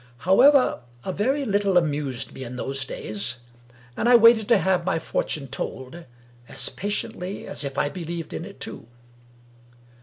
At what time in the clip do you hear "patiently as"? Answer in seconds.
6.69-7.63